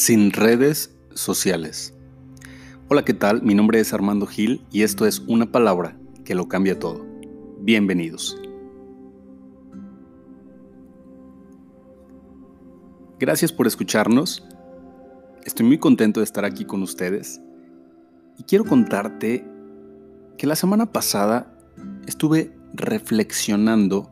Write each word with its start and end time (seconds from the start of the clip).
Sin 0.00 0.32
redes 0.32 0.96
sociales. 1.12 1.94
Hola, 2.88 3.04
¿qué 3.04 3.12
tal? 3.12 3.42
Mi 3.42 3.54
nombre 3.54 3.80
es 3.80 3.92
Armando 3.92 4.26
Gil 4.26 4.64
y 4.72 4.80
esto 4.80 5.04
es 5.04 5.18
una 5.28 5.52
palabra 5.52 5.94
que 6.24 6.34
lo 6.34 6.48
cambia 6.48 6.78
todo. 6.78 7.04
Bienvenidos. 7.60 8.40
Gracias 13.18 13.52
por 13.52 13.66
escucharnos. 13.66 14.42
Estoy 15.44 15.66
muy 15.66 15.76
contento 15.76 16.20
de 16.20 16.24
estar 16.24 16.46
aquí 16.46 16.64
con 16.64 16.82
ustedes 16.82 17.38
y 18.38 18.44
quiero 18.44 18.64
contarte 18.64 19.44
que 20.38 20.46
la 20.46 20.56
semana 20.56 20.90
pasada 20.92 21.58
estuve 22.06 22.56
reflexionando 22.72 24.10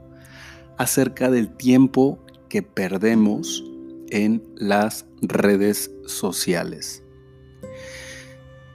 acerca 0.77 1.31
del 1.31 1.49
tiempo 1.49 2.23
que 2.51 2.63
perdemos 2.63 3.65
en 4.11 4.43
las 4.55 5.08
redes 5.23 5.91
sociales. 6.07 7.03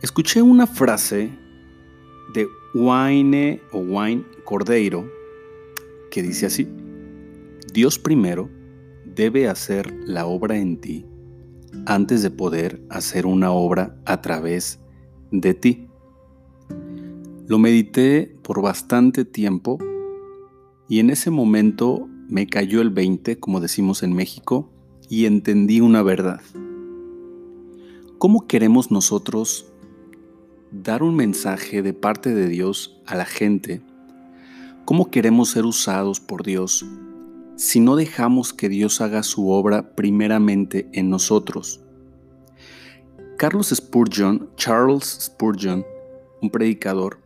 Escuché 0.02 0.41
una 0.41 0.67
frase 0.67 1.31
de 2.33 2.47
Wayne 2.73 3.61
o 3.71 3.79
Wayne 3.79 4.25
Cordeiro 4.43 5.09
que 6.11 6.21
dice 6.21 6.45
así, 6.45 6.67
Dios 7.73 7.97
primero 7.97 8.49
debe 9.03 9.47
hacer 9.47 9.93
la 10.05 10.25
obra 10.25 10.57
en 10.57 10.79
ti 10.79 11.05
antes 11.85 12.21
de 12.21 12.29
poder 12.29 12.83
hacer 12.89 13.25
una 13.25 13.52
obra 13.52 13.97
a 14.05 14.21
través 14.21 14.80
de 15.31 15.53
ti. 15.53 15.88
Lo 17.47 17.57
medité 17.57 18.35
por 18.44 18.61
bastante 18.61 19.25
tiempo 19.25 19.80
y 20.88 20.99
en 20.99 21.09
ese 21.09 21.31
momento 21.31 22.07
me 22.30 22.47
cayó 22.47 22.81
el 22.81 22.91
20, 22.91 23.39
como 23.39 23.59
decimos 23.59 24.03
en 24.03 24.13
México, 24.13 24.71
y 25.14 25.28
entendí 25.28 25.80
una 25.80 26.02
verdad. 26.02 26.42
¿Cómo 28.17 28.47
queremos 28.47 28.89
nosotros 28.89 29.67
dar 30.72 31.03
un 31.03 31.16
mensaje 31.16 31.83
de 31.83 31.94
parte 31.94 32.33
de 32.33 32.47
Dios 32.47 33.00
a 33.05 33.14
la 33.16 33.25
gente? 33.25 33.83
¿Cómo 34.86 35.11
queremos 35.11 35.52
ser 35.52 35.67
usados 35.67 36.20
por 36.20 36.42
Dios 36.42 36.83
si 37.55 37.80
no 37.80 37.95
dejamos 37.95 38.53
que 38.53 38.70
Dios 38.70 39.02
haga 39.02 39.22
su 39.22 39.52
obra 39.52 39.94
primeramente 39.94 40.89
en 40.94 41.11
nosotros? 41.11 41.80
Carlos 43.38 43.70
Spurgeon, 43.70 44.50
Charles 44.55 45.20
Spurgeon, 45.22 45.86
un 46.42 46.50
predicador 46.50 47.20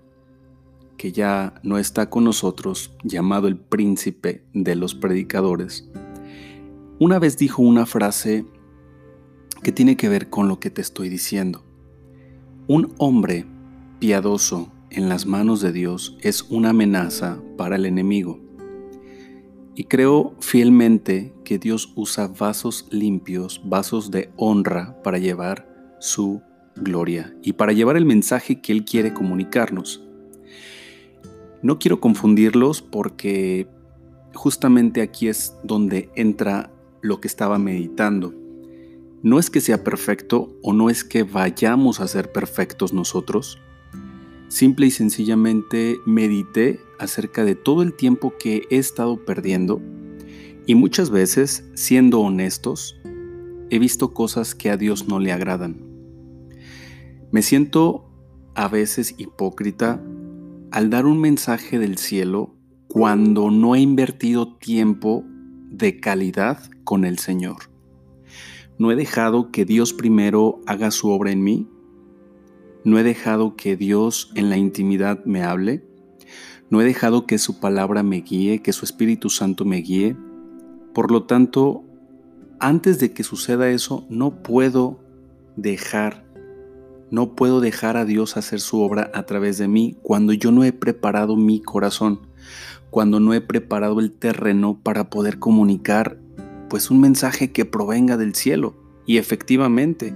que 0.98 1.14
ya 1.14 1.54
no 1.64 1.78
está 1.78 2.10
con 2.10 2.26
nosotros, 2.26 2.92
llamado 3.04 3.48
el 3.48 3.56
príncipe 3.56 4.44
de 4.54 4.76
los 4.76 4.94
predicadores, 4.94 5.90
una 7.00 7.20
vez 7.20 7.38
dijo 7.38 7.62
una 7.62 7.86
frase 7.86 8.45
que 9.62 9.72
tiene 9.72 9.98
que 9.98 10.09
ver 10.09 10.30
con 10.30 10.48
lo 10.48 10.59
que 10.59 10.70
te 10.70 10.81
estoy 10.81 11.09
diciendo. 11.09 11.64
Un 12.67 12.94
hombre 12.98 13.45
piadoso 14.00 14.72
en 14.89 15.09
las 15.09 15.26
manos 15.26 15.62
de 15.62 15.72
Dios 15.72 16.17
es 16.22 16.44
una 16.50 16.70
amenaza 16.70 17.39
para 17.56 17.76
el 17.76 17.86
enemigo. 17.86 18.39
Y 19.76 19.84
creo 19.84 20.34
fielmente 20.39 21.34
que 21.44 21.59
Dios 21.59 21.94
usa 21.95 22.28
vasos 22.28 22.88
limpios, 22.89 23.61
vasos 23.64 24.09
de 24.09 24.32
honra 24.36 24.98
para 25.04 25.20
llevar 25.20 25.67
su 26.00 26.42
gloria 26.76 27.36
y 27.44 27.54
para 27.54 27.73
llevar 27.73 27.95
el 27.95 28.06
mensaje 28.06 28.59
que 28.59 28.72
Él 28.72 28.86
quiere 28.86 29.14
comunicarnos. 29.14 30.04
No 31.61 31.78
quiero 31.78 32.00
confundirlos 32.00 32.82
porque 32.82 33.67
justamente 34.34 35.02
aquí 35.02 35.28
es 35.28 35.56
donde 35.64 36.09
entra 36.16 36.72
lo 37.02 37.20
que 37.20 37.28
estaba 37.28 37.58
meditando. 37.58 38.34
No 39.23 39.40
es 39.40 39.50
que 39.50 39.62
sea 39.62 39.84
perfecto 39.84 40.56
o 40.62 40.73
no 40.73 40.90
es 40.90 41.04
que 41.04 41.23
vayamos 41.23 41.99
a 41.99 42.08
ser 42.08 42.32
perfectos 42.32 42.94
nosotros. 42.94 43.60
Simple 44.48 44.88
y 44.88 44.92
sencillamente 44.92 45.98
medité 46.05 46.80
acerca 46.99 47.44
de 47.44 47.55
todo 47.55 47.82
el 47.82 47.94
tiempo 47.94 48.33
que 48.39 48.64
he 48.70 48.77
estado 48.77 49.26
perdiendo 49.26 49.82
y 50.67 50.76
muchas 50.76 51.10
veces, 51.10 51.64
siendo 51.76 52.20
honestos, 52.20 52.99
he 53.70 53.80
visto 53.80 54.14
cosas 54.14 54.54
que 54.54 54.70
a 54.70 54.76
Dios 54.76 55.08
no 55.08 55.17
le 55.20 55.32
agradan. 55.32 55.77
Me 57.32 57.42
siento 57.42 58.11
a 58.54 58.67
veces 58.67 59.16
hipócrita 59.17 60.04
al 60.72 60.89
dar 60.89 61.05
un 61.05 61.22
mensaje 61.22 61.80
del 61.80 61.98
cielo 61.98 62.54
cuando 62.89 63.49
no 63.49 63.76
he 63.76 63.80
invertido 63.80 64.58
tiempo 64.58 65.23
de 65.70 66.00
calidad 66.00 66.60
con 66.83 67.05
el 67.05 67.20
Señor. 67.20 67.70
No 68.78 68.92
he 68.92 68.95
dejado 68.95 69.52
que 69.52 69.66
Dios 69.66 69.94
primero 69.94 70.61
haga 70.67 70.92
su 70.92 71.10
obra 71.10 71.32
en 71.32 71.44
mí. 71.44 71.67
No 72.83 73.00
he 73.00 73.04
dejado 73.04 73.55
que 73.55 73.76
Dios 73.76 74.32
en 74.36 74.50
la 74.50 74.58
intimidad 74.58 75.23
me 75.26 75.44
hable. 75.44 75.83
No 76.70 76.82
he 76.82 76.86
dejado 76.86 77.26
que 77.26 77.38
su 77.38 77.60
palabra 77.60 78.04
me 78.04 78.22
guíe, 78.22 78.61
que 78.61 78.73
su 78.73 78.86
Espíritu 78.86 79.30
Santo 79.30 79.66
me 79.66 79.78
guíe. 79.78 80.16
Por 80.94 81.11
lo 81.11 81.23
tanto, 81.23 81.84
antes 82.60 82.99
de 82.99 83.14
que 83.14 83.23
suceda 83.23 83.70
eso, 83.70 84.05
no 84.10 84.42
puedo 84.44 84.99
dejar, 85.55 86.26
no 87.11 87.36
puedo 87.36 87.61
dejar 87.61 87.98
a 87.98 88.05
Dios 88.05 88.38
hacer 88.38 88.60
su 88.60 88.82
obra 88.82 89.11
a 89.14 89.23
través 89.23 89.58
de 89.58 89.67
mí 89.67 89.98
cuando 90.02 90.34
yo 90.34 90.52
no 90.52 90.64
he 90.64 90.73
preparado 90.73 91.36
mi 91.36 91.61
corazón, 91.61 92.28
cuando 92.90 93.20
no 93.20 93.34
he 93.34 93.42
preparado 93.42 94.00
el 94.00 94.12
terreno 94.12 94.80
para 94.82 95.10
poder 95.10 95.40
comunicar 95.40 96.20
pues 96.70 96.92
un 96.92 97.00
mensaje 97.00 97.52
que 97.52 97.66
provenga 97.66 98.18
del 98.18 98.36
cielo 98.36 98.76
y 99.06 99.18
efectivamente 99.18 100.16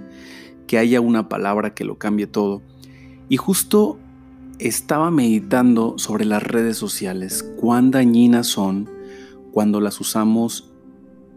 que 0.68 0.78
haya 0.78 1.02
una 1.02 1.30
palabra 1.30 1.74
que 1.74 1.86
lo 1.86 1.97
cambie 1.97 2.28
todo. 2.28 2.62
Y 3.30 3.38
justo 3.38 4.00
estaba 4.59 5.09
meditando 5.12 5.97
sobre 5.97 6.25
las 6.25 6.44
redes 6.44 6.78
sociales, 6.78 7.44
cuán 7.58 7.92
dañinas 7.92 8.48
son 8.48 8.90
cuando 9.52 9.81
las 9.81 10.00
usamos 10.00 10.72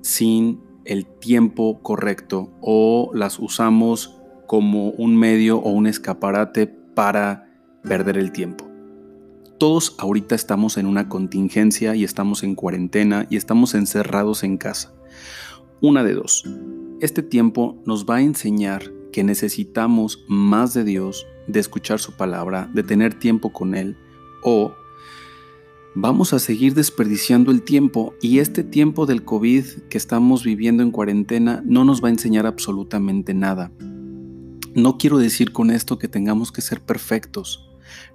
sin 0.02 0.60
el 0.84 1.06
tiempo 1.06 1.80
correcto 1.82 2.52
o 2.60 3.10
las 3.14 3.38
usamos 3.38 4.16
como 4.46 4.90
un 4.90 5.16
medio 5.16 5.58
o 5.58 5.70
un 5.70 5.86
escaparate 5.86 6.66
para 6.66 7.48
perder 7.82 8.18
el 8.18 8.32
tiempo. 8.32 8.73
Todos 9.58 9.94
ahorita 9.98 10.34
estamos 10.34 10.76
en 10.78 10.86
una 10.86 11.08
contingencia 11.08 11.94
y 11.94 12.02
estamos 12.02 12.42
en 12.42 12.56
cuarentena 12.56 13.28
y 13.30 13.36
estamos 13.36 13.74
encerrados 13.74 14.42
en 14.42 14.56
casa. 14.56 14.92
Una 15.80 16.02
de 16.02 16.14
dos. 16.14 16.44
Este 17.00 17.22
tiempo 17.22 17.80
nos 17.86 18.04
va 18.04 18.16
a 18.16 18.22
enseñar 18.22 18.90
que 19.12 19.22
necesitamos 19.22 20.24
más 20.26 20.74
de 20.74 20.82
Dios, 20.82 21.24
de 21.46 21.60
escuchar 21.60 22.00
su 22.00 22.14
palabra, 22.14 22.68
de 22.74 22.82
tener 22.82 23.14
tiempo 23.14 23.52
con 23.52 23.76
Él, 23.76 23.96
o 24.42 24.72
vamos 25.94 26.32
a 26.32 26.40
seguir 26.40 26.74
desperdiciando 26.74 27.52
el 27.52 27.62
tiempo 27.62 28.14
y 28.20 28.40
este 28.40 28.64
tiempo 28.64 29.06
del 29.06 29.24
COVID 29.24 29.64
que 29.88 29.98
estamos 29.98 30.42
viviendo 30.42 30.82
en 30.82 30.90
cuarentena 30.90 31.62
no 31.64 31.84
nos 31.84 32.02
va 32.02 32.08
a 32.08 32.12
enseñar 32.12 32.44
absolutamente 32.44 33.34
nada. 33.34 33.70
No 34.74 34.98
quiero 34.98 35.18
decir 35.18 35.52
con 35.52 35.70
esto 35.70 35.96
que 35.96 36.08
tengamos 36.08 36.50
que 36.50 36.60
ser 36.60 36.80
perfectos, 36.80 37.70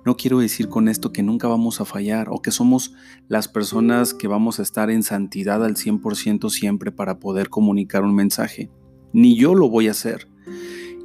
no 0.05 0.17
quiero 0.17 0.39
decir 0.39 0.69
con 0.69 0.87
esto 0.87 1.11
que 1.11 1.23
nunca 1.23 1.47
vamos 1.47 1.81
a 1.81 1.85
fallar 1.85 2.29
o 2.29 2.41
que 2.41 2.51
somos 2.51 2.93
las 3.27 3.47
personas 3.47 4.13
que 4.13 4.27
vamos 4.27 4.59
a 4.59 4.63
estar 4.63 4.89
en 4.89 5.03
santidad 5.03 5.63
al 5.63 5.75
100% 5.75 6.49
siempre 6.49 6.91
para 6.91 7.19
poder 7.19 7.49
comunicar 7.49 8.03
un 8.03 8.15
mensaje. 8.15 8.69
Ni 9.13 9.35
yo 9.35 9.55
lo 9.55 9.69
voy 9.69 9.87
a 9.87 9.91
hacer. 9.91 10.27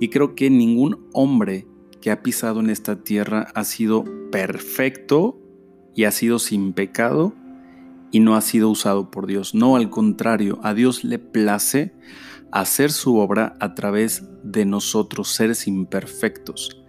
Y 0.01 0.09
creo 0.09 0.35
que 0.35 0.51
ningún 0.51 1.09
hombre 1.13 1.67
que 2.01 2.11
ha 2.11 2.23
pisado 2.23 2.61
en 2.61 2.71
esta 2.71 3.03
tierra 3.03 3.49
ha 3.55 3.65
sido 3.65 4.05
perfecto 4.31 5.41
y 5.95 6.05
ha 6.05 6.11
sido 6.11 6.39
sin 6.39 6.73
pecado 6.73 7.35
y 8.11 8.21
no 8.21 8.37
ha 8.37 8.41
sido 8.41 8.69
usado 8.69 9.11
por 9.11 9.27
Dios. 9.27 9.55
No, 9.55 9.77
al 9.77 9.91
contrario, 9.91 10.59
a 10.63 10.75
Dios 10.75 11.05
le 11.05 11.19
place 11.19 11.95
hacer 12.53 12.93
su 12.93 13.17
obra 13.17 13.57
a 13.59 13.75
través 13.75 14.23
de 14.45 14.65
nosotros, 14.65 15.31
seres 15.31 15.67
imperfectos. 15.67 16.84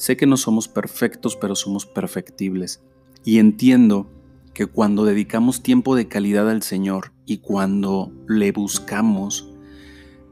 Sé 0.00 0.16
que 0.16 0.24
no 0.24 0.38
somos 0.38 0.66
perfectos, 0.66 1.36
pero 1.36 1.54
somos 1.54 1.84
perfectibles. 1.84 2.80
Y 3.22 3.38
entiendo 3.38 4.10
que 4.54 4.64
cuando 4.64 5.04
dedicamos 5.04 5.62
tiempo 5.62 5.94
de 5.94 6.08
calidad 6.08 6.48
al 6.48 6.62
Señor 6.62 7.12
y 7.26 7.36
cuando 7.36 8.10
le 8.26 8.50
buscamos, 8.50 9.52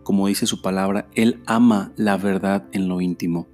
como 0.05 0.27
dice 0.27 0.47
su 0.47 0.63
palabra, 0.63 1.11
Él 1.15 1.43
ama 1.45 1.93
la 1.97 2.17
verdad 2.17 2.65
en 2.73 2.89
lo 2.89 3.03
íntimo. 3.03 3.47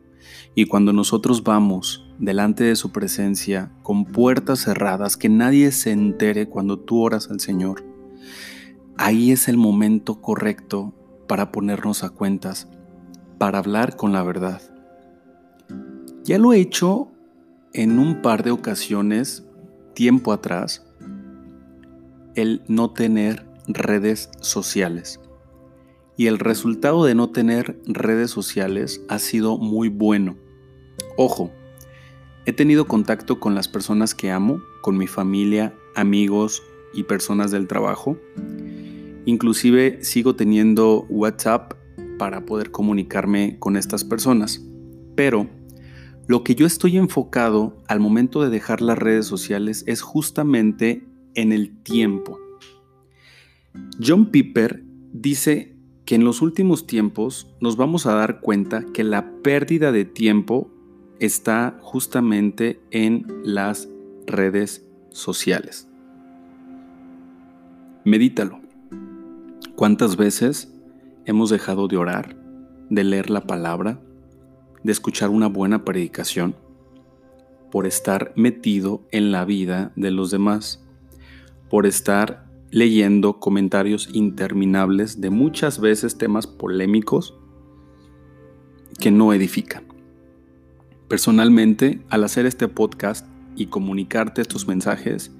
Y 0.55 0.67
cuando 0.67 0.93
nosotros 0.93 1.43
vamos 1.43 2.07
delante 2.21 2.63
de 2.63 2.77
su 2.77 2.93
presencia 2.93 3.73
con 3.83 4.05
puertas 4.05 4.61
cerradas, 4.61 5.17
que 5.17 5.29
nadie 5.29 5.73
se 5.73 5.91
entere 5.91 6.49
cuando 6.49 6.79
tú 6.79 7.03
oras 7.03 7.29
al 7.29 7.41
Señor, 7.41 7.85
ahí 8.97 9.33
es 9.33 9.49
el 9.49 9.57
momento 9.57 10.23
correcto 10.23 10.95
para 11.27 11.51
ponernos 11.51 12.05
a 12.05 12.11
cuentas, 12.11 12.69
para 13.37 13.59
hablar 13.59 13.97
con 13.97 14.13
la 14.13 14.23
verdad. 14.23 14.74
Ya 16.25 16.39
lo 16.39 16.55
he 16.55 16.59
hecho 16.59 17.09
en 17.75 17.99
un 17.99 18.23
par 18.23 18.45
de 18.45 18.51
ocasiones, 18.51 19.45
tiempo 19.93 20.33
atrás, 20.33 20.87
el 22.35 22.63
no 22.67 22.93
tener 22.93 23.47
redes 23.69 24.31
sociales. 24.41 25.21
y 26.17 26.29
el 26.29 26.39
resultado 26.39 27.05
de 27.05 27.17
no 27.17 27.31
tener 27.31 27.77
redes 27.87 28.31
sociales 28.31 29.05
ha 29.09 29.19
sido 29.19 29.59
muy 29.59 29.89
bueno. 29.89 30.37
Ojo, 31.17 31.51
he 32.47 32.53
tenido 32.53 32.87
contacto 32.87 33.41
con 33.41 33.57
las 33.57 33.67
personas 33.67 34.15
que 34.15 34.31
amo, 34.31 34.63
con 34.81 34.97
mi 34.97 35.09
familia, 35.09 35.75
amigos 35.97 36.63
y 36.95 37.03
personas 37.03 37.51
del 37.51 37.67
trabajo. 37.67 38.17
Inclusive 39.25 40.05
sigo 40.05 40.37
teniendo 40.37 41.05
WhatsApp 41.09 41.75
para 42.17 42.47
poder 42.47 42.71
comunicarme 42.71 43.59
con 43.59 43.77
estas 43.77 44.05
personas. 44.05 44.65
Pero 45.17 45.51
lo 46.27 46.43
que 46.43 46.55
yo 46.55 46.67
estoy 46.67 46.97
enfocado 46.97 47.83
al 47.87 48.01
momento 48.01 48.43
de 48.43 48.51
dejar 48.51 48.81
las 48.81 48.99
redes 48.99 49.27
sociales 49.27 49.85
es 49.87 50.01
justamente 50.01 51.05
en 51.35 51.53
el 51.53 51.77
tiempo. 51.83 52.39
John 54.03 54.27
Piper 54.27 54.83
dice 55.13 55.77
que 56.05 56.15
en 56.15 56.25
los 56.25 56.43
últimos 56.43 56.87
tiempos 56.87 57.55
nos 57.61 57.77
vamos 57.77 58.07
a 58.07 58.15
dar 58.15 58.41
cuenta 58.41 58.85
que 58.93 59.05
la 59.05 59.33
pérdida 59.43 59.93
de 59.93 60.05
tiempo 60.05 60.71
está 61.19 61.79
justamente 61.81 62.81
en 62.91 63.27
las 63.45 63.89
redes 64.27 64.87
sociales. 65.11 65.89
Medítalo. 68.05 68.61
¿Cuántas 69.77 70.17
veces 70.17 70.73
hemos 71.25 71.51
dejado 71.51 71.89
de 71.89 71.97
orar, 71.97 72.37
de 72.91 73.05
leer 73.05 73.31
la 73.31 73.43
palabra, 73.43 74.01
de 74.85 74.93
escuchar 74.93 75.31
una 75.31 75.49
buena 75.49 75.85
predicación, 75.85 76.55
por 77.73 77.89
estar 77.89 78.33
metido 78.37 79.03
en 79.11 79.33
la 79.33 79.45
vida 79.45 79.91
de 79.97 80.13
los 80.13 80.31
demás, 80.31 80.85
por 81.69 81.87
estar 81.87 82.47
leyendo 82.71 83.41
comentarios 83.41 84.09
interminables 84.13 85.21
de 85.21 85.31
muchas 85.31 85.81
veces 85.81 86.19
temas 86.19 86.47
polémicos 86.47 87.35
que 89.01 89.11
no 89.11 89.33
edifican. 89.33 89.85
Personalmente, 91.09 92.01
al 92.11 92.25
hacer 92.25 92.47
este 92.47 92.69
podcast 92.69 93.27
y 93.57 93.67
comunicarte 93.67 94.41
estos 94.41 94.69
mensajes, 94.69 95.33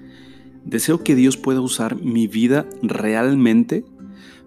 deseo 0.65 1.03
que 1.03 1.15
Dios 1.15 1.37
pueda 1.37 1.61
usar 1.61 1.97
mi 1.97 2.27
vida 2.27 2.67
realmente 2.83 3.85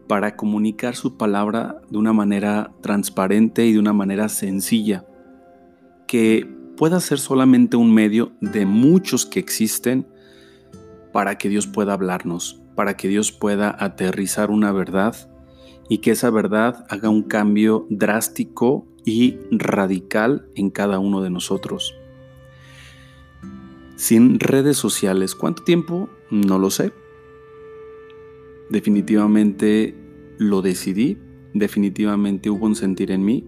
para 0.08 0.36
comunicar 0.36 0.96
su 0.96 1.18
palabra 1.18 1.82
de 1.90 1.98
una 1.98 2.14
manera 2.14 2.72
transparente 2.82 3.66
y 3.66 3.74
de 3.74 3.80
una 3.80 3.94
manera 3.94 4.30
sencilla, 4.30 5.06
que 6.08 6.48
pueda 6.78 7.00
ser 7.00 7.20
solamente 7.20 7.76
un 7.78 7.94
medio 7.94 8.32
de 8.40 8.66
muchos 8.66 9.26
que 9.26 9.40
existen 9.40 10.08
para 11.12 11.38
que 11.38 11.50
Dios 11.50 11.68
pueda 11.68 11.94
hablarnos, 11.94 12.62
para 12.76 12.96
que 12.96 13.08
Dios 13.08 13.32
pueda 13.32 13.76
aterrizar 13.78 14.52
una 14.52 14.72
verdad 14.72 15.16
y 15.90 16.00
que 16.00 16.12
esa 16.12 16.30
verdad 16.30 16.86
haga 16.90 17.10
un 17.10 17.24
cambio 17.24 17.88
drástico 17.90 18.86
y 19.04 19.38
radical 19.52 20.48
en 20.56 20.70
cada 20.70 21.00
uno 21.00 21.22
de 21.22 21.30
nosotros. 21.30 21.96
Sin 23.96 24.40
redes 24.40 24.78
sociales, 24.78 25.34
¿cuánto 25.34 25.64
tiempo? 25.64 26.10
No 26.30 26.60
lo 26.60 26.70
sé. 26.70 26.94
Definitivamente 28.70 29.96
lo 30.38 30.62
decidí, 30.62 31.18
definitivamente 31.54 32.50
hubo 32.50 32.66
un 32.66 32.76
sentir 32.76 33.12
en 33.12 33.24
mí. 33.24 33.46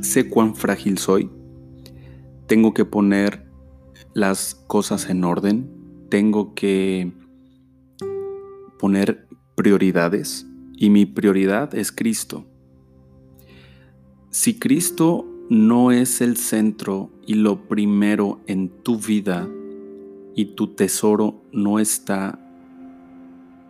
Sé 0.00 0.28
cuán 0.28 0.54
frágil 0.54 0.98
soy. 0.98 1.30
Tengo 2.46 2.74
que 2.74 2.84
poner 2.84 3.46
las 4.14 4.54
cosas 4.66 5.08
en 5.08 5.24
orden. 5.24 5.70
Tengo 6.08 6.54
que 6.54 7.12
poner 8.78 9.28
prioridades 9.54 10.46
y 10.76 10.90
mi 10.90 11.06
prioridad 11.06 11.74
es 11.74 11.92
Cristo. 11.92 12.44
Si 14.30 14.58
Cristo 14.58 15.26
no 15.50 15.92
es 15.92 16.20
el 16.20 16.36
centro 16.36 17.10
y 17.26 17.34
lo 17.34 17.68
primero 17.68 18.40
en 18.46 18.70
tu 18.82 18.98
vida 18.98 19.48
y 20.34 20.56
tu 20.56 20.68
tesoro 20.74 21.42
no 21.52 21.78
está 21.78 22.41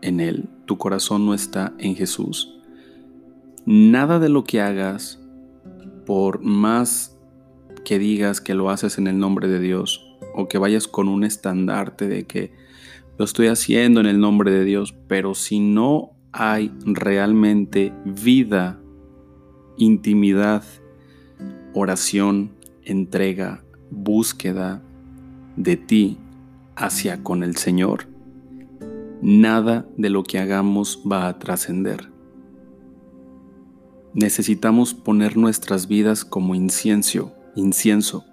en 0.03 0.21
Él, 0.21 0.49
tu 0.67 0.79
corazón 0.79 1.25
no 1.25 1.35
está 1.35 1.73
en 1.79 1.97
Jesús, 1.97 2.59
nada 3.65 4.19
de 4.19 4.29
lo 4.29 4.45
que 4.45 4.61
hagas, 4.61 5.21
por 6.05 6.43
más 6.43 7.17
que 7.85 7.99
digas 7.99 8.41
que 8.41 8.55
lo 8.55 8.71
haces 8.71 8.99
en 8.99 9.07
el 9.07 9.19
nombre 9.19 9.49
de 9.49 9.61
Dios 9.61 10.17
o 10.35 10.49
que 10.49 10.59
vayas 10.59 10.89
con 10.89 11.09
un 11.09 11.25
estandarte 11.25 12.09
de 12.09 12.25
que 12.25 12.53
lo 13.19 13.25
estoy 13.25 13.49
haciendo 13.49 14.01
en 14.01 14.07
el 14.07 14.21
nombre 14.21 14.51
de 14.51 14.65
Dios, 14.65 14.95
pero 15.07 15.35
si 15.35 15.61
no 15.61 16.13
hay 16.33 16.73
realmente 16.85 17.93
vida, 18.05 18.81
intimidad, 19.77 20.65
oración, 21.75 22.53
entrega, 22.85 23.63
búsqueda 23.91 24.83
de 25.57 25.77
ti 25.77 26.19
hacia 26.75 27.23
con 27.23 27.43
el 27.43 27.57
Señor, 27.57 28.07
nada 29.23 29.87
de 29.97 30.11
lo 30.11 30.25
que 30.25 30.39
hagamos 30.39 31.03
va 31.11 31.29
a 31.29 31.39
trascender. 31.39 32.11
Necesitamos 34.13 34.93
poner 34.93 35.39
nuestras 35.39 35.89
vidas 35.89 36.25
como 36.25 36.55
incienso, 36.55 37.33
incienso 37.55 38.27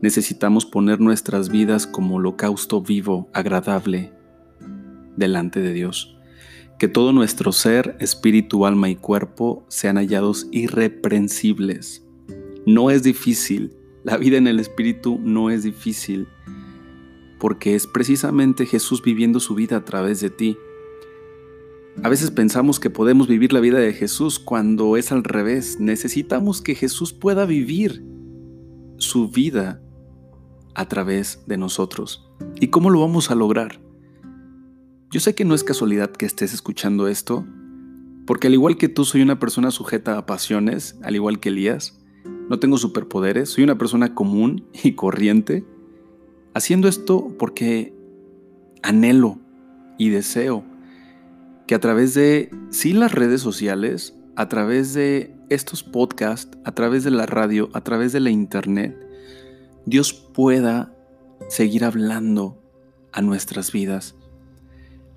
necesitamos 0.00 0.64
poner 0.66 1.00
nuestras 1.00 1.48
vidas 1.48 1.86
como 1.86 2.16
holocausto 2.16 2.80
vivo, 2.80 3.28
agradable, 3.32 4.12
delante 5.16 5.60
de 5.60 5.72
Dios. 5.72 6.16
Que 6.78 6.88
todo 6.88 7.12
nuestro 7.12 7.50
ser, 7.52 7.96
espíritu, 7.98 8.64
alma 8.64 8.88
y 8.88 8.96
cuerpo 8.96 9.64
sean 9.68 9.96
hallados 9.96 10.46
irreprensibles. 10.52 12.04
No 12.66 12.90
es 12.90 13.02
difícil, 13.02 13.74
la 14.04 14.16
vida 14.16 14.36
en 14.36 14.46
el 14.46 14.60
espíritu 14.60 15.18
no 15.22 15.50
es 15.50 15.64
difícil, 15.64 16.28
porque 17.38 17.74
es 17.74 17.86
precisamente 17.86 18.66
Jesús 18.66 19.02
viviendo 19.02 19.40
su 19.40 19.54
vida 19.54 19.76
a 19.76 19.84
través 19.84 20.20
de 20.20 20.30
ti. 20.30 20.58
A 22.02 22.08
veces 22.08 22.30
pensamos 22.30 22.78
que 22.78 22.90
podemos 22.90 23.26
vivir 23.26 23.52
la 23.52 23.60
vida 23.60 23.78
de 23.78 23.92
Jesús 23.92 24.38
cuando 24.38 24.96
es 24.96 25.10
al 25.10 25.24
revés. 25.24 25.80
Necesitamos 25.80 26.62
que 26.62 26.74
Jesús 26.74 27.12
pueda 27.12 27.44
vivir 27.44 28.04
su 28.98 29.28
vida 29.28 29.82
a 30.74 30.86
través 30.86 31.42
de 31.46 31.56
nosotros. 31.56 32.30
¿Y 32.60 32.68
cómo 32.68 32.90
lo 32.90 33.00
vamos 33.00 33.30
a 33.30 33.34
lograr? 33.34 33.80
Yo 35.10 35.20
sé 35.20 35.34
que 35.34 35.44
no 35.44 35.54
es 35.54 35.64
casualidad 35.64 36.10
que 36.12 36.26
estés 36.26 36.52
escuchando 36.52 37.08
esto, 37.08 37.46
porque 38.26 38.46
al 38.46 38.54
igual 38.54 38.76
que 38.76 38.88
tú 38.88 39.04
soy 39.04 39.22
una 39.22 39.38
persona 39.38 39.70
sujeta 39.70 40.18
a 40.18 40.26
pasiones, 40.26 40.98
al 41.02 41.14
igual 41.14 41.40
que 41.40 41.48
Elías, 41.48 41.98
no 42.48 42.58
tengo 42.58 42.78
superpoderes, 42.78 43.48
soy 43.48 43.64
una 43.64 43.78
persona 43.78 44.14
común 44.14 44.66
y 44.84 44.92
corriente, 44.92 45.64
haciendo 46.54 46.88
esto 46.88 47.34
porque 47.38 47.94
anhelo 48.82 49.38
y 49.98 50.10
deseo 50.10 50.64
que 51.66 51.74
a 51.74 51.80
través 51.80 52.14
de, 52.14 52.50
sí, 52.70 52.92
las 52.92 53.12
redes 53.12 53.40
sociales, 53.42 54.14
a 54.36 54.48
través 54.48 54.94
de 54.94 55.34
estos 55.50 55.82
podcasts, 55.82 56.56
a 56.64 56.72
través 56.72 57.04
de 57.04 57.10
la 57.10 57.26
radio, 57.26 57.68
a 57.74 57.82
través 57.82 58.12
de 58.12 58.20
la 58.20 58.30
internet, 58.30 58.96
Dios 59.84 60.12
pueda 60.12 60.94
seguir 61.48 61.84
hablando 61.84 62.62
a 63.12 63.20
nuestras 63.20 63.72
vidas. 63.72 64.14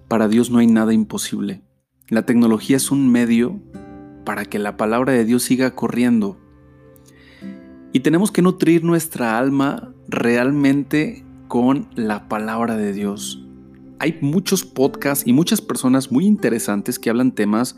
Para 0.08 0.28
Dios 0.28 0.50
no 0.50 0.60
hay 0.60 0.68
nada 0.68 0.94
imposible. 0.94 1.62
La 2.10 2.26
tecnología 2.26 2.78
es 2.78 2.92
un 2.92 3.10
medio 3.10 3.62
para 4.26 4.46
que 4.46 4.60
la 4.60 4.76
palabra 4.76 5.14
de 5.14 5.24
Dios 5.24 5.44
siga 5.44 5.76
corriendo. 5.76 6.38
Y 7.94 8.02
tenemos 8.02 8.32
que 8.32 8.42
nutrir 8.42 8.84
nuestra 8.84 9.38
alma 9.38 9.91
realmente 10.12 11.24
con 11.48 11.88
la 11.96 12.28
palabra 12.28 12.78
de 12.78 12.94
Dios. 12.94 13.44
Hay 13.98 14.20
muchos 14.22 14.66
podcasts 14.66 15.26
y 15.26 15.34
muchas 15.34 15.62
personas 15.62 16.12
muy 16.12 16.26
interesantes 16.26 17.00
que 17.00 17.10
hablan 17.10 17.32
temas 17.32 17.78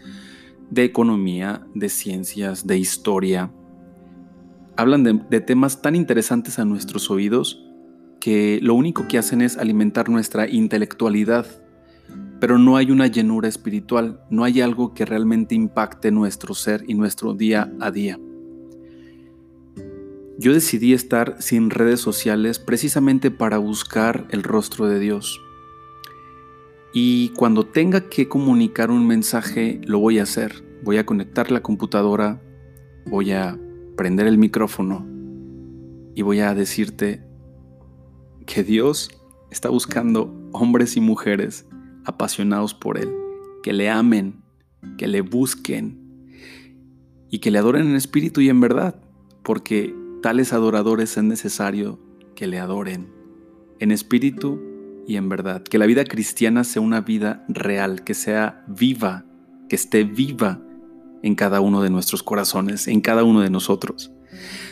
de 0.69 0.83
economía, 0.83 1.65
de 1.75 1.89
ciencias, 1.89 2.65
de 2.65 2.77
historia, 2.77 3.51
hablan 4.75 5.03
de, 5.29 5.41
temas 5.41 5.81
tan 5.81 5.95
interesantes 5.95 6.57
a 6.57 6.65
nuestros 6.65 7.11
oídos 7.11 7.63
que 8.19 8.59
lo 8.61 8.73
único 8.73 9.07
que 9.07 9.19
hacen 9.19 9.41
es 9.41 9.57
alimentar 9.57 10.09
nuestra 10.09 10.49
intelectualidad, 10.49 11.45
pero 12.39 12.57
no 12.57 12.77
hay 12.77 12.89
una 12.89 13.07
llenura 13.07 13.47
espiritual, 13.47 14.21
no 14.29 14.43
hay 14.43 14.61
algo 14.61 14.93
que 14.93 15.05
realmente 15.05 15.55
impacte 15.55 16.09
nuestro 16.09 16.55
ser 16.55 16.83
y 16.87 16.95
nuestro 16.95 17.35
día 17.35 17.71
a 17.79 17.91
día. 17.91 18.17
Yo 20.43 20.53
decidí 20.53 20.91
estar 20.91 21.41
sin 21.41 21.69
redes 21.69 22.01
sociales 22.01 22.59
precisamente 22.59 23.31
para 23.31 23.59
buscar 23.59 24.27
el 24.29 24.43
rostro 24.43 24.87
de 24.89 24.99
Dios. 24.99 25.39
Y 26.93 27.29
cuando 27.29 27.65
tenga 27.65 28.09
que 28.09 28.27
comunicar 28.27 28.91
un 28.91 29.07
mensaje, 29.07 29.79
lo 29.85 29.99
voy 29.99 30.19
a 30.19 30.23
hacer. 30.23 30.65
Voy 30.83 30.97
a 30.97 31.05
conectar 31.05 31.49
la 31.49 31.61
computadora, 31.61 32.41
voy 33.05 33.31
a 33.31 33.57
prender 33.95 34.27
el 34.27 34.37
micrófono 34.37 35.07
y 36.13 36.23
voy 36.23 36.41
a 36.41 36.53
decirte 36.53 37.23
que 38.45 38.65
Dios 38.65 39.11
está 39.49 39.69
buscando 39.69 40.49
hombres 40.51 40.97
y 40.97 40.99
mujeres 40.99 41.65
apasionados 42.03 42.73
por 42.73 42.97
Él, 42.97 43.15
que 43.63 43.71
le 43.71 43.89
amen 43.89 44.43
que 44.97 45.07
le 45.07 45.21
busquen 45.21 46.27
y 47.29 47.39
que 47.39 47.49
le 47.49 47.59
adoren 47.59 47.87
en 47.87 47.95
espíritu 47.95 48.41
y 48.41 48.49
en 48.49 48.59
verdad, 48.59 49.01
porque 49.41 50.02
tales 50.23 50.53
adoradores 50.53 51.17
es 51.17 51.23
necesario 51.25 51.99
que 52.33 52.47
le 52.47 52.57
adoren 52.57 53.13
en 53.79 53.91
espíritu 53.91 54.57
y 55.05 55.17
en 55.17 55.27
verdad. 55.27 55.61
Que 55.63 55.77
la 55.77 55.85
vida 55.85 56.05
cristiana 56.05 56.63
sea 56.63 56.81
una 56.81 57.01
vida 57.01 57.43
real, 57.49 58.05
que 58.05 58.13
sea 58.13 58.63
viva, 58.69 59.25
que 59.67 59.75
esté 59.75 60.05
viva 60.05 60.61
en 61.23 61.35
cada 61.35 61.59
uno 61.59 61.81
de 61.81 61.89
nuestros 61.89 62.23
corazones, 62.23 62.87
en 62.87 63.01
cada 63.01 63.25
uno 63.25 63.41
de 63.41 63.49
nosotros. 63.49 64.13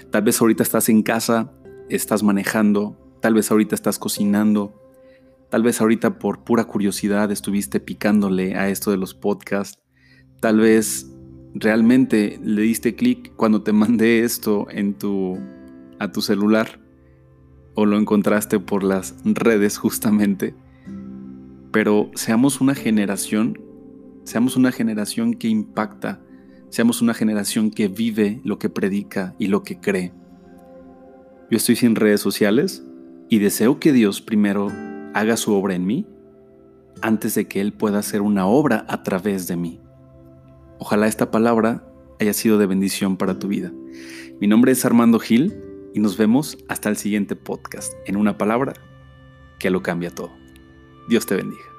Tal 0.10 0.24
vez 0.24 0.40
ahorita 0.40 0.64
estás 0.64 0.88
en 0.88 1.04
casa, 1.04 1.52
estás 1.90 2.24
manejando, 2.24 2.98
tal 3.22 3.34
vez 3.34 3.52
ahorita 3.52 3.76
estás 3.76 4.00
cocinando, 4.00 4.82
tal 5.50 5.64
vez 5.64 5.82
ahorita 5.82 6.18
por 6.18 6.46
pura 6.46 6.64
curiosidad 6.64 7.30
estuviste 7.30 7.82
picándole 7.82 8.56
a 8.56 8.70
esto 8.70 8.90
de 8.90 8.98
los 8.98 9.14
podcasts, 9.14 9.82
tal 10.40 10.62
vez 10.62 11.11
realmente 11.54 12.40
le 12.44 12.62
diste 12.62 12.96
clic 12.96 13.34
cuando 13.36 13.62
te 13.62 13.74
mandé 13.74 14.24
esto 14.24 14.68
en 14.70 14.94
tu 14.94 15.38
a 16.00 16.12
tu 16.12 16.22
celular 16.22 16.80
o 17.76 17.86
lo 17.86 17.98
encontraste 17.98 18.60
por 18.60 18.84
las 18.84 19.16
redes 19.24 19.78
justamente. 19.78 20.56
Pero 21.72 22.12
seamos 22.16 22.60
una 22.60 22.76
generación, 22.76 23.60
seamos 24.24 24.56
una 24.56 24.72
generación 24.72 25.36
que 25.36 25.48
impacta, 25.48 26.20
seamos 26.70 27.02
una 27.02 27.14
generación 27.14 27.72
que 27.72 27.88
vive 27.88 28.42
lo 28.44 28.58
que 28.58 28.70
predica 28.70 29.36
y 29.38 29.48
lo 29.48 29.64
que 29.64 29.80
cree. 29.80 30.12
Yo 31.50 31.58
estoy 31.58 31.76
sin 31.76 31.96
redes 31.96 32.22
sociales 32.22 32.84
y 33.30 33.40
deseo 33.40 33.80
que 33.80 33.94
Dios 33.94 34.22
primero 34.22 34.72
haga 35.14 35.38
su 35.38 35.54
obra 35.54 35.76
en 35.76 35.86
mí 35.86 36.08
antes 37.02 37.36
de 37.36 37.48
que 37.48 37.62
Él 37.62 37.74
pueda 37.74 38.00
hacer 38.00 38.22
una 38.22 38.46
obra 38.48 38.86
a 38.90 39.04
través 39.04 39.48
de 39.48 39.56
mí. 39.56 39.80
Ojalá 40.84 41.06
esta 41.06 41.30
palabra 41.30 41.86
haya 42.20 42.34
sido 42.34 42.58
de 42.58 42.66
bendición 42.66 43.16
para 43.16 43.38
tu 43.38 43.48
vida. 43.48 43.72
Mi 44.40 44.48
nombre 44.48 44.72
es 44.72 44.84
Armando 44.84 45.20
Gil 45.20 45.54
y 45.94 46.00
nos 46.00 46.18
vemos 46.18 46.58
hasta 46.70 46.90
el 46.90 46.98
siguiente 46.98 47.36
podcast 47.36 47.94
en 48.08 48.16
una 48.16 48.40
palabra 48.40 48.74
que 49.60 49.70
lo 49.70 49.84
cambia 49.84 50.10
todo. 50.10 50.32
Dios 51.08 51.28
te 51.28 51.36
bendiga. 51.36 51.71